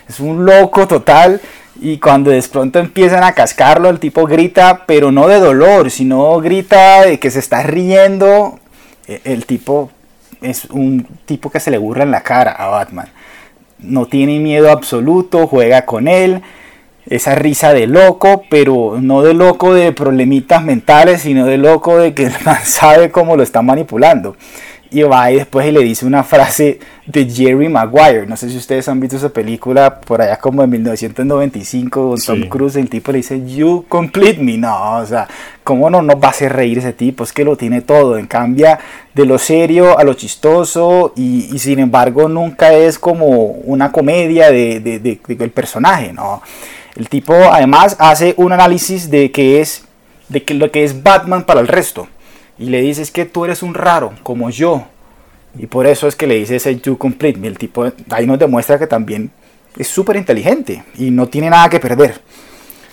[0.08, 1.40] Es un loco total
[1.80, 6.40] y cuando de pronto empiezan a cascarlo, el tipo grita, pero no de dolor, sino
[6.40, 8.60] grita de que se está riendo.
[9.12, 9.92] E, el tipo
[10.42, 13.08] es un tipo que se le burla en la cara a Batman.
[13.80, 16.42] No tiene miedo absoluto, juega con él.
[17.08, 22.14] Esa risa de loco, pero no de loco de problemitas mentales, sino de loco de
[22.14, 24.36] que el man sabe cómo lo está manipulando
[24.94, 28.28] y va y después y le dice una frase de Jerry Maguire.
[28.28, 32.50] No sé si ustedes han visto esa película por allá como en 1995 con Tom
[32.50, 32.76] Cruise.
[32.76, 34.58] El tipo le dice, You complete me.
[34.58, 35.30] No, o sea,
[35.64, 37.24] ¿cómo no nos va a hacer reír ese tipo?
[37.24, 38.18] Es que lo tiene todo.
[38.18, 38.80] En cambia,
[39.14, 44.82] de lo serio a lo chistoso y, sin embargo nunca es como una comedia de,
[44.82, 46.42] de, de, del personaje, ¿no?
[46.98, 49.86] El tipo además hace un análisis de qué es,
[50.28, 52.10] de que lo que es Batman para el resto
[52.62, 54.86] y le dices que tú eres un raro, como yo.
[55.58, 57.48] Y por eso es que le dice ese you complete me.
[57.48, 59.32] El tipo ahí nos demuestra que también
[59.76, 62.22] es súper inteligente y no tiene nada que perder.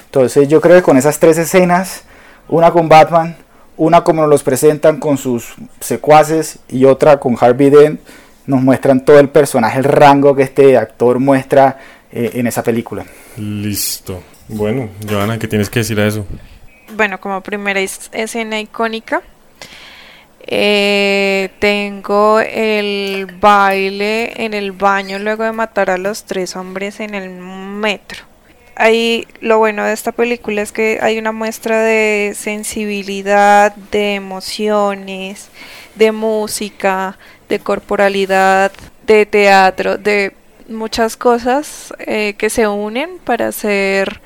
[0.06, 2.04] Entonces yo creo que con esas tres escenas,
[2.48, 3.36] una con Batman,
[3.76, 8.00] una como nos los presentan con sus secuaces y otra con Harvey Dent,
[8.46, 11.78] nos muestran todo el personaje, el rango que este actor muestra
[12.10, 13.04] eh, en esa película.
[13.36, 14.22] Listo.
[14.48, 16.24] Bueno, Joana, ¿qué tienes que decir a eso?
[16.96, 19.20] Bueno, como primera escena icónica,
[20.50, 27.14] eh, tengo el baile en el baño luego de matar a los tres hombres en
[27.14, 28.24] el metro.
[28.74, 35.50] Ahí lo bueno de esta película es que hay una muestra de sensibilidad, de emociones,
[35.96, 37.18] de música,
[37.50, 38.72] de corporalidad,
[39.06, 40.32] de teatro, de
[40.66, 44.22] muchas cosas eh, que se unen para hacer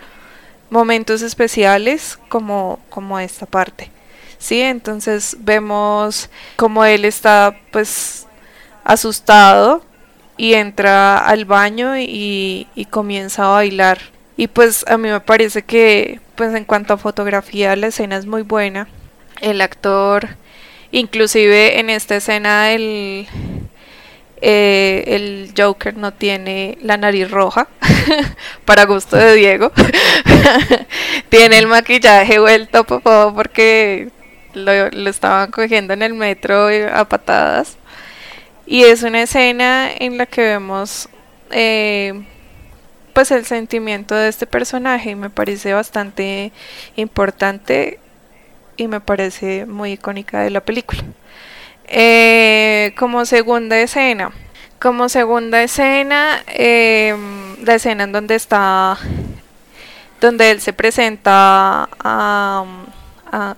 [0.70, 3.90] momentos especiales como, como esta parte.
[4.42, 4.60] ¿Sí?
[4.60, 8.26] Entonces vemos como él está pues
[8.84, 9.84] asustado
[10.36, 13.98] y entra al baño y, comienza a bailar.
[14.36, 18.26] Y pues a mí me parece que pues en cuanto a fotografía la escena es
[18.26, 18.88] muy buena.
[19.40, 20.30] El actor,
[20.90, 23.28] inclusive en esta escena el,
[24.40, 27.68] eh, el Joker no tiene la nariz roja,
[28.64, 29.70] para gusto de Diego.
[31.28, 34.10] tiene el maquillaje vuelto porque
[34.54, 37.76] lo, estaban cogiendo en el metro a patadas.
[38.66, 41.08] Y es una escena en la que vemos
[41.50, 42.24] eh,
[43.12, 46.52] pues el sentimiento de este personaje y me parece bastante
[46.96, 47.98] importante
[48.76, 51.02] y me parece muy icónica de la película.
[51.84, 54.32] Eh, como segunda escena,
[54.80, 58.96] como segunda escena, em, la escena en donde está,
[60.20, 62.64] donde él se presenta a,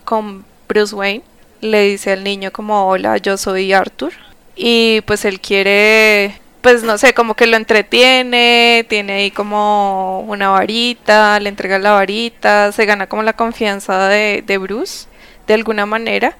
[0.04, 1.24] con Bruce Wayne
[1.60, 4.12] le dice al niño como hola, yo soy Arthur
[4.56, 10.48] y pues él quiere pues no sé, como que lo entretiene, tiene ahí como una
[10.48, 15.06] varita, le entrega la varita, se gana como la confianza de, de Bruce
[15.46, 16.38] de alguna manera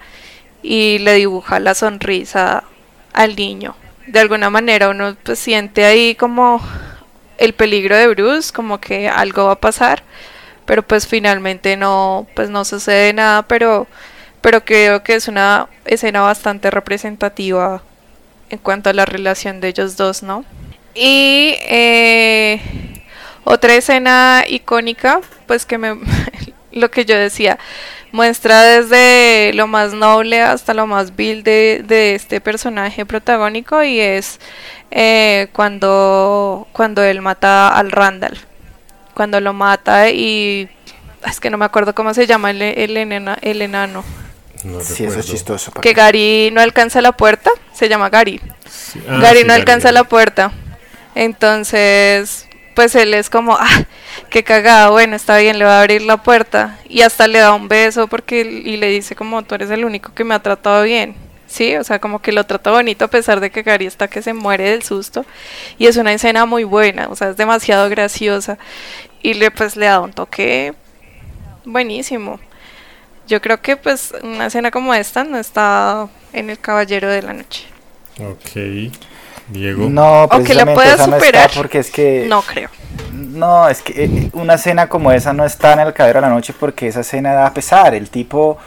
[0.62, 2.64] y le dibuja la sonrisa
[3.12, 3.76] al niño.
[4.06, 6.60] De alguna manera uno pues siente ahí como
[7.38, 10.02] el peligro de Bruce, como que algo va a pasar,
[10.64, 13.86] pero pues finalmente no, pues no sucede nada, pero
[14.44, 17.82] pero creo que es una escena bastante representativa
[18.50, 20.44] en cuanto a la relación de ellos dos, ¿no?
[20.94, 22.60] Y eh,
[23.44, 25.98] otra escena icónica, pues que me,
[26.72, 27.58] lo que yo decía,
[28.12, 34.40] muestra desde lo más noble hasta lo más vil de, este personaje protagónico y es
[34.90, 38.36] eh, cuando, cuando él mata al Randall,
[39.14, 40.68] cuando lo mata y
[41.26, 42.94] es que no me acuerdo cómo se llama el, el,
[43.40, 44.04] el enano
[44.64, 45.70] No Sí, eso es chistoso.
[45.72, 48.40] Que Gary no alcanza la puerta, se llama Gary.
[48.68, 49.02] Sí.
[49.08, 50.52] Ah, Gary sí, no alcanza la puerta.
[51.14, 53.84] Entonces, pues él es como, ah,
[54.30, 56.78] qué cagada, bueno, está bien, le va a abrir la puerta.
[56.88, 60.14] Y hasta le da un beso porque y le dice como, tú eres el único
[60.14, 61.14] que me ha tratado bien.
[61.46, 64.22] Sí, o sea, como que lo trata bonito a pesar de que Gary está que
[64.22, 65.24] se muere del susto.
[65.78, 68.58] Y es una escena muy buena, o sea, es demasiado graciosa.
[69.22, 70.74] Y le pues le da un toque
[71.64, 72.40] buenísimo.
[73.26, 77.32] Yo creo que pues una escena como esta no está en el Caballero de la
[77.32, 77.66] Noche.
[78.20, 78.92] Ok.
[79.48, 79.88] Diego.
[79.90, 82.70] No, O que la precisamente pueda esa no está porque es que No creo.
[83.12, 86.32] No, es que eh, una escena como esa no está en el caballero de la
[86.34, 87.94] noche porque esa escena da pesar.
[87.94, 88.58] El tipo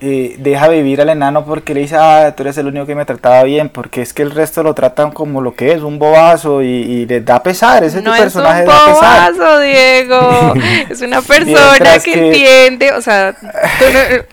[0.00, 3.04] eh, deja vivir al enano porque le dice, ah, tú eres el único que me
[3.04, 6.62] trataba bien, porque es que el resto lo tratan como lo que es, un bobazo,
[6.62, 7.84] y, y les da pesar.
[7.84, 9.32] Ese no tu es un personaje da pesar.
[9.34, 10.54] bobazo, Diego.
[10.90, 12.92] es una persona que, que- entiende.
[12.92, 13.34] O sea,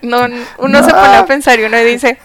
[0.02, 2.18] no- no- uno se pone a pensar y uno dice,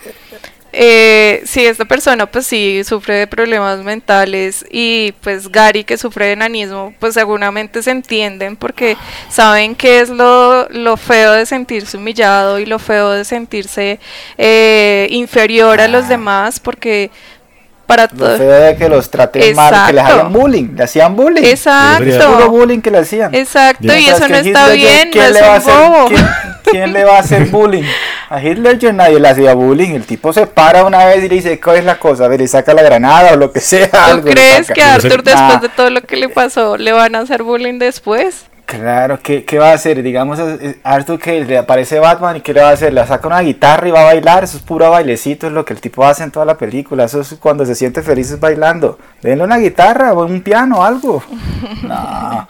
[0.75, 6.25] eh, si esta persona pues sí sufre de problemas mentales y pues Gary que sufre
[6.25, 8.97] de enanismo, pues seguramente se entienden porque
[9.29, 13.99] saben qué es lo, lo feo de sentirse humillado y lo feo de sentirse
[14.39, 17.11] eh, inferior a los demás porque
[17.95, 18.37] para Lo todo...
[18.37, 20.21] feo de que los traten mal, que les Exacto.
[20.21, 21.43] hagan bullying, le hacían bullying.
[21.43, 22.03] Exacto.
[22.05, 23.33] Debería- Puro bullying que le hacían.
[23.33, 25.73] Exacto, y eso no está Hitler, bien, no ¿quién es le va a un hacer-
[25.89, 26.07] bobo.
[26.07, 26.27] ¿quién,
[26.63, 27.83] quién le va a hacer bullying?
[28.29, 29.91] A Hitler yo nadie le hacía bullying.
[29.93, 32.25] El tipo se para una vez y le dice, ¿cuál es la cosa?
[32.25, 33.89] A ver, y saca la granada o lo que sea.
[33.89, 36.77] ¿Tú algo le crees que a Arthur Nah, después de todo lo que le pasó
[36.77, 38.45] le van a hacer bullying después?
[38.73, 40.01] Claro, ¿qué, qué va a hacer?
[40.01, 40.39] Digamos,
[40.83, 42.91] Arthur que le aparece Batman y ¿qué le va a hacer?
[42.91, 44.43] Le saca una guitarra y va a bailar.
[44.45, 47.03] Eso es puro bailecito, es lo que el tipo hace en toda la película.
[47.03, 48.97] Eso es cuando se siente feliz es bailando.
[49.21, 51.21] Denle una guitarra o un piano, algo.
[51.83, 52.47] No.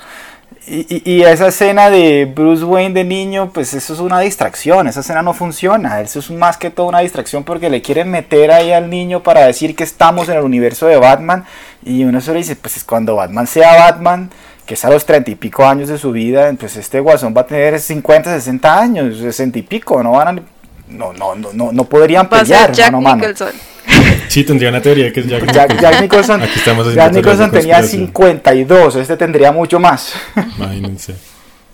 [0.65, 4.88] Y, y- y esa escena de Bruce Wayne de niño, pues eso es una distracción,
[4.88, 8.49] esa escena no funciona, eso es más que todo una distracción porque le quieren meter
[8.49, 11.43] ahí al niño para decir que estamos en el universo de Batman
[11.83, 14.29] y uno solo dice, pues es cuando Batman sea Batman,
[14.65, 17.41] que es a los treinta y pico años de su vida, pues este guasón va
[17.41, 20.41] a tener 50, 60 años, 60 y pico, no van a...
[20.88, 23.15] No, no, no, no, no podrían pelear, Jack mano a mano.
[23.28, 23.52] Nicholson.
[24.28, 27.52] Sí, tendría una teoría que es Jack, Jack, Jack Nicholson, Aquí estamos haciendo Jack Nicholson
[27.52, 28.08] tenía conspiración.
[28.08, 30.13] 52, este tendría mucho más.
[30.58, 31.15] Imagínense.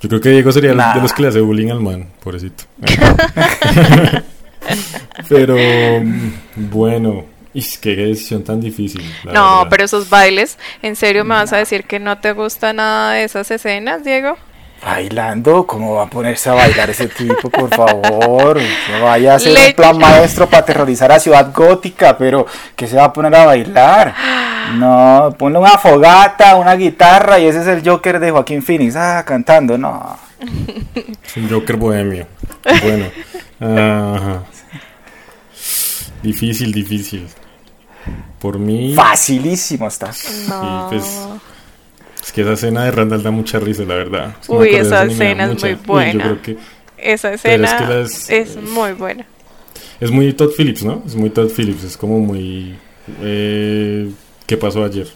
[0.01, 0.95] Yo creo que Diego sería el Nah.
[0.95, 2.63] de los que le hace bullying al man, pobrecito.
[5.29, 6.31] Pero mm,
[6.69, 9.01] bueno, es que qué decisión tan difícil.
[9.25, 9.67] No, verdad.
[9.69, 13.23] pero esos bailes, ¿en serio me vas a decir que no te gusta nada de
[13.23, 14.37] esas escenas, Diego?
[14.81, 18.57] Bailando, ¿cómo va a ponerse a bailar ese tipo, por favor?
[18.57, 22.45] Que vaya a hacer Le- un plan maestro para aterrorizar a Ciudad Gótica, pero
[22.77, 24.15] ¿qué se va a poner a bailar?
[24.75, 29.23] No, ponle una fogata, una guitarra y ese es el Joker de Joaquín Phoenix, ah,
[29.25, 30.17] cantando, no.
[31.25, 32.27] Es un Joker bohemio.
[32.81, 33.05] Bueno.
[33.59, 34.43] Ajá.
[36.23, 37.27] Difícil, difícil.
[38.39, 38.93] Por mí.
[38.95, 40.11] Facilísimo está.
[40.47, 40.87] No.
[40.89, 41.03] pues,
[42.23, 44.35] Es que esa escena de Randall da mucha risa, la verdad.
[44.41, 46.11] Es que Uy, esa escena es mucha- muy Uy, buena.
[46.13, 46.57] yo creo que
[46.97, 49.25] Esa es escena que las- es muy buena.
[49.99, 51.01] es muy Todd Phillips, ¿no?
[51.05, 51.83] Es muy Todd Phillips.
[51.83, 52.75] Es como muy.
[53.21, 54.09] Eh,
[54.45, 55.07] ¿Qué pasó ayer?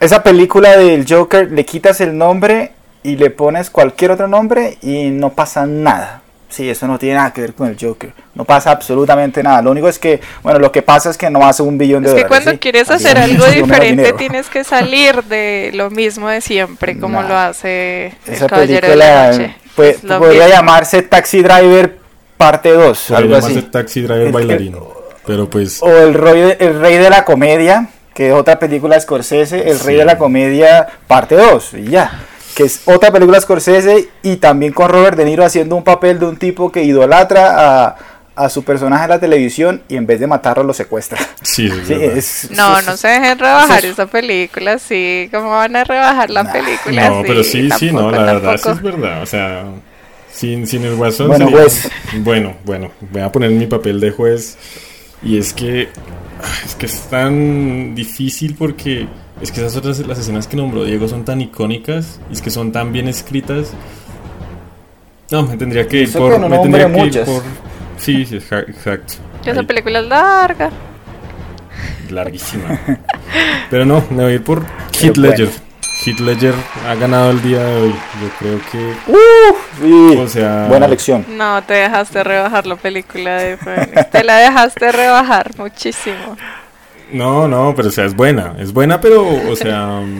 [0.00, 2.72] Esa película del Joker, le quitas el nombre
[3.02, 6.19] y le pones cualquier otro nombre y no pasa nada.
[6.50, 8.12] Sí, eso no tiene nada que ver con el Joker.
[8.34, 9.62] No pasa absolutamente nada.
[9.62, 12.08] Lo único es que, bueno, lo que pasa es que no hace un billón de
[12.08, 12.28] Es que dólares.
[12.28, 12.58] cuando ¿sí?
[12.58, 17.28] quieres hacer algo diferente tienes que salir de lo mismo de siempre, como Nah.
[17.28, 19.56] lo hace el Esa Caballero de la película Noche.
[19.76, 20.48] pues, podría mismo.
[20.48, 21.98] llamarse Taxi Driver
[22.36, 23.68] parte 2, Podría algo llamarse así.
[23.70, 24.76] Taxi Driver Es que- Bailarín.
[25.26, 25.80] Pero pues.
[25.82, 29.58] O el rey, de, el rey de la comedia, que es otra película de Scorsese,
[29.70, 29.98] El rey Sí.
[29.98, 32.10] de la comedia parte 2, y ya.
[32.54, 36.26] Que es otra película Scorsese y también con Robert De Niro haciendo un papel de
[36.26, 37.96] un tipo que idolatra a,
[38.34, 41.18] a su personaje en la televisión y en vez de matarlo lo secuestra.
[41.42, 45.28] Sí, es Sí, es- No, es- no se dejen rebajar esa película, sí.
[45.32, 46.52] ¿Cómo van a rebajar la Nah.
[46.52, 47.08] película?
[47.10, 49.22] No, pero sí, sí, no, tampoco, la verdad sí es verdad.
[49.22, 49.64] O sea,
[50.32, 51.28] sin, sin el guasón.
[51.28, 51.90] Bueno, sería- juez.
[52.18, 54.56] Bueno, bueno, voy a poner mi papel de juez.
[55.22, 55.88] Y es que.
[56.66, 59.06] Es que es tan difícil porque.
[59.40, 62.20] Es que esas otras, las escenas que nombró Diego son tan icónicas.
[62.30, 63.72] Y es que son tan bien escritas.
[65.30, 66.32] No, me tendría que ir por.
[66.32, 67.42] que no me tendría que ir por.
[67.98, 69.14] Sí, sí, exa- exacto.
[69.44, 70.70] Esa película es larga.
[72.10, 72.78] larguísima.
[73.70, 74.64] Pero no, me voy a ir por
[75.00, 75.22] Heath bueno.
[75.30, 75.48] Ledger.
[76.04, 76.54] Heath Ledger
[76.88, 77.94] ha ganado el día de hoy.
[78.20, 78.94] Yo creo que.
[79.80, 81.24] sí, O sea- buena lección.
[81.36, 83.56] No, te dejaste rebajar la película de.
[84.10, 86.36] Te la dejaste rebajar muchísimo.
[87.12, 88.56] No, no, pero o sea, es buena.
[88.58, 90.02] Es buena, pero, o sea.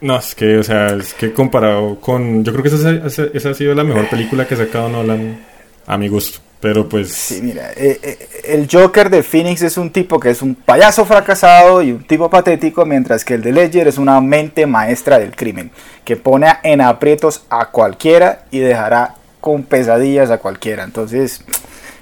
[0.00, 2.44] No, es que, o sea, es que comparado con.
[2.44, 5.40] Yo creo que esa, esa- esa ha sido la mejor película que ha sacado Nolan
[5.86, 6.38] a mi gusto.
[6.60, 7.12] Pero pues...
[7.12, 11.04] Sí, mira, eh, eh, el Joker de Phoenix es un tipo que es un payaso
[11.04, 15.34] fracasado y un tipo patético, mientras que el de Ledger es una mente maestra del
[15.36, 15.70] crimen,
[16.04, 20.82] que pone en aprietos a cualquiera y dejará con pesadillas a cualquiera.
[20.84, 21.42] Entonces,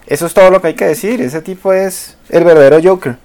[0.07, 1.21] eso es todo lo que hay que decir.
[1.21, 3.17] Ese tipo es el verdadero Joker.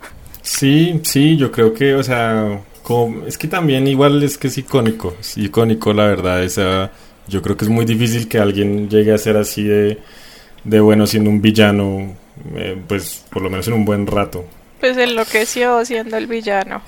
[0.41, 4.57] Sí, sí, yo creo que, o sea, como, es que también igual es que es
[4.57, 6.91] icónico, es icónico la verdad, esa,
[7.27, 9.99] yo creo que es muy difícil que alguien llegue a ser así de,
[10.63, 12.15] de bueno siendo un villano,
[12.55, 14.45] eh, pues por lo menos en un buen rato.
[14.79, 16.81] Pues enloqueció siendo el villano.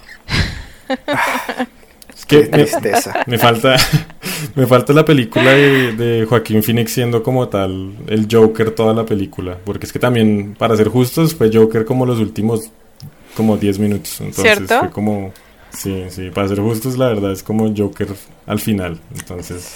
[2.16, 3.24] Es que Qué me, tristeza.
[3.28, 3.76] me falta,
[4.56, 9.04] me falta la película de, de Joaquín Phoenix siendo como tal el Joker toda la
[9.04, 12.72] película, porque es que también, para ser justos, fue Joker como los últimos
[13.36, 14.80] como 10 minutos, entonces ¿Cierto?
[14.80, 15.34] fue como,
[15.72, 18.08] sí, sí, para ser justos la verdad es como Joker
[18.46, 19.68] al final, entonces,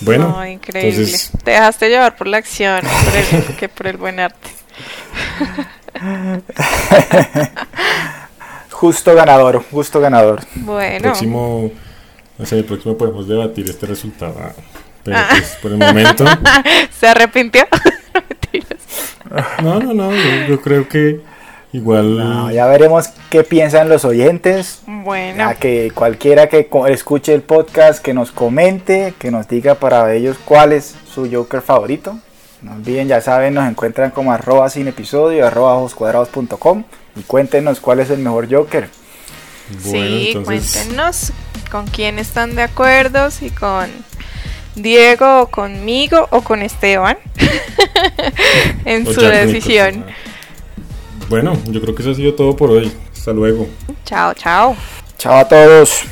[0.00, 0.90] bueno, No, increíble.
[0.90, 4.48] entonces Te dejaste llevar por la acción por el- que por el buen arte.
[8.70, 10.40] Justo ganador, justo ganador.
[10.54, 11.70] Bueno, próximo,
[12.38, 14.52] no sé, el próximo podemos debatir este resultado, ah,
[15.04, 15.26] pero Ah.
[15.30, 16.24] pues por el momento,
[16.98, 17.66] ¿se arrepintió?
[19.62, 21.20] No, no, no, no, yo, yo creo que
[21.72, 22.18] igual...
[22.18, 24.80] No, ya veremos qué piensan los oyentes.
[24.86, 29.74] Bueno, Ya que cualquiera que co- escuche el podcast, que nos comente, que nos diga
[29.76, 32.18] para ellos cuál es su Joker favorito.
[32.62, 36.84] No olviden, ya saben, nos encuentran como arroba sin episodio, arroba ojoscuadrados.com
[37.16, 38.88] y cuéntenos cuál es el mejor Joker.
[39.84, 41.32] Bueno, sí, entonces- cuéntenos
[41.70, 43.88] con quién están de acuerdo, si con
[44.74, 47.16] Diego o conmigo o con Esteban
[48.84, 50.04] en O su decisión.
[51.30, 52.90] Bueno, yo creo que eso ha sido todo por hoy.
[53.16, 53.68] Hasta luego.
[54.04, 54.74] Chao, chao.
[55.16, 56.02] Chao a todos.